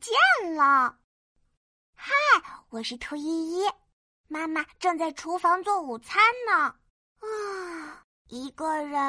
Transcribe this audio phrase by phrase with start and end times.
[0.00, 0.96] 见了。
[1.94, 2.12] 嗨，
[2.70, 3.70] 我是兔依依，
[4.28, 6.74] 妈妈正在厨房做午餐呢。
[7.20, 9.00] 啊，一个人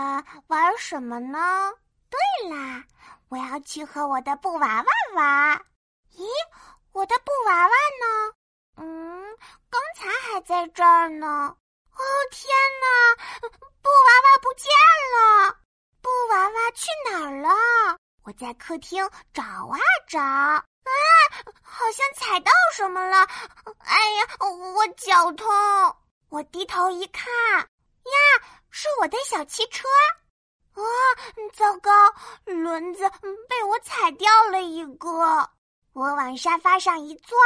[0.47, 1.71] 玩什么呢？
[2.09, 2.83] 对啦，
[3.29, 4.85] 我要去和我的布娃娃
[5.15, 5.65] 玩。
[6.13, 6.27] 咦，
[6.91, 8.33] 我的布娃娃呢？
[8.75, 9.37] 嗯，
[9.69, 11.27] 刚才还在这儿呢。
[11.93, 13.15] 哦，天哪，
[13.81, 14.69] 布娃娃不见
[15.13, 15.57] 了！
[16.01, 17.97] 布娃娃去哪儿了？
[18.23, 19.77] 我在客厅找啊
[20.07, 20.19] 找，
[20.83, 20.89] 啊，
[21.61, 23.27] 好像踩到什么了！
[23.79, 24.27] 哎呀，
[24.75, 25.47] 我脚痛。
[26.29, 27.25] 我低头一看，
[27.59, 27.67] 呀，
[28.69, 29.87] 是我的小汽车。
[30.73, 30.81] 啊，
[31.53, 31.91] 糟糕，
[32.45, 33.09] 轮子
[33.49, 35.09] 被我踩掉了一个。
[35.93, 37.37] 我往沙发上一坐，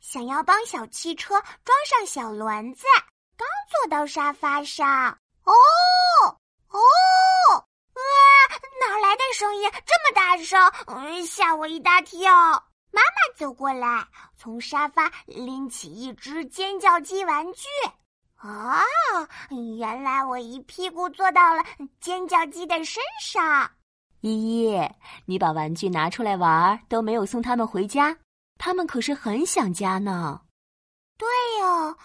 [0.00, 2.84] 想要帮小汽车装上小轮子，
[3.36, 5.52] 刚坐到沙发上，哦
[6.68, 6.80] 哦。
[9.38, 10.60] 声音这么大声？
[10.88, 12.28] 嗯，吓我一大跳。
[12.90, 14.04] 妈妈走过来，
[14.36, 17.68] 从沙发拎起一只尖叫鸡玩具。
[18.34, 18.82] 啊，
[19.78, 21.64] 原来我一屁股坐到了
[22.00, 23.70] 尖叫鸡的身上。
[24.22, 24.90] 依依，
[25.24, 28.16] 你把玩具拿出来玩，都没有送他们回家，
[28.58, 30.40] 他们可是很想家呢。
[31.16, 31.28] 对
[31.62, 31.96] 哦，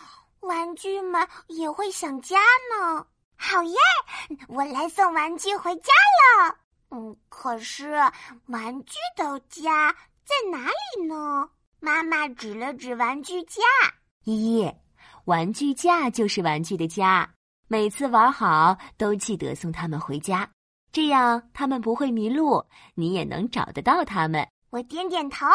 [0.42, 2.38] 玩具们也会想家
[2.78, 3.08] 呢。
[3.36, 3.76] 好耶，
[4.48, 5.92] 我来送玩具回家
[6.46, 6.58] 了。
[6.96, 7.92] 嗯，可是
[8.46, 9.92] 玩具的家
[10.24, 11.50] 在哪里呢？
[11.80, 13.64] 妈妈指了指玩具架。
[14.26, 14.72] 依依，
[15.26, 17.28] 玩具架就是玩具的家。
[17.68, 20.48] 每次玩好都记得送他们回家，
[20.92, 24.48] 这样他们不会迷路，你也能找得到他们。
[24.70, 25.48] 我点点头。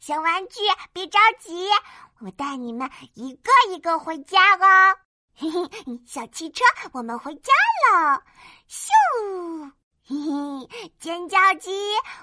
[0.00, 0.60] 小玩具，
[0.94, 1.66] 别着急，
[2.20, 4.96] 我带你们一个一个回家哦。
[5.36, 5.68] 嘿嘿，
[6.06, 7.52] 小汽车，我们回家
[7.92, 8.22] 了。
[8.66, 9.72] 咻。
[10.08, 11.72] 嘿嘿，尖叫鸡，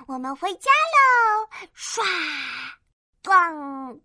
[0.07, 1.49] 我们回家喽！
[1.75, 2.01] 唰，
[3.21, 3.33] 咚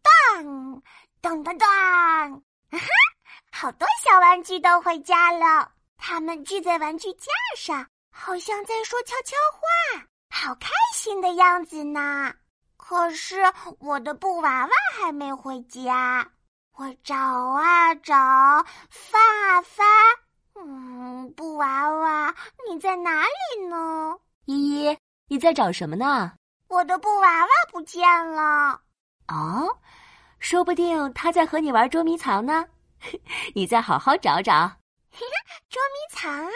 [0.02, 0.82] 咚
[1.22, 1.68] 咚咚咚，
[2.72, 2.88] 哈哈，
[3.52, 5.70] 好多小玩具都回家了。
[5.96, 12.34] 他们聚在玩具架上，好像在说悄悄话，好开心的样子呢。
[12.76, 13.40] 可是
[13.78, 16.28] 我的布娃娃还没回家，
[16.74, 18.16] 我找啊找，
[18.90, 19.86] 翻啊翻。
[20.60, 22.07] 嗯，布娃娃，
[22.68, 24.18] 你在哪里呢？
[24.46, 26.32] 依依，你在找什么呢？
[26.68, 28.80] 我的布娃娃不见了。
[29.28, 29.78] 哦，
[30.38, 32.64] 说不定他在和你玩捉迷藏呢。
[33.54, 34.70] 你再好好找找。
[35.68, 36.52] 捉迷藏啊，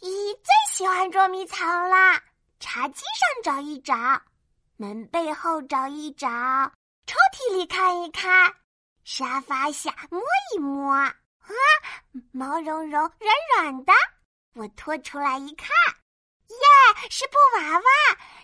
[0.00, 2.20] 依依最喜欢捉迷藏啦！
[2.60, 3.94] 茶几上找一找，
[4.76, 6.28] 门背后找一找，
[7.06, 8.52] 抽屉里看一看，
[9.04, 10.20] 沙发下摸
[10.54, 10.92] 一摸。
[10.94, 11.14] 啊，
[12.32, 13.92] 毛茸茸、软软的，
[14.54, 15.68] 我拖出来一看，
[16.48, 17.84] 耶，是布娃娃，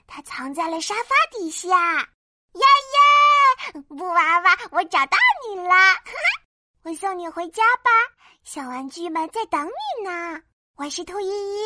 [0.06, 1.68] 它藏在了沙发底下。
[2.54, 2.62] 耶
[3.74, 5.16] 耶，布娃娃，我找到
[5.48, 5.74] 你了，
[6.82, 7.90] 我送你回家吧，
[8.42, 10.42] 小玩具们在等你呢。
[10.76, 11.62] 我是兔依依，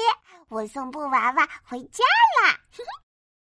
[0.48, 2.04] 我送布娃娃回家
[2.42, 2.58] 啦。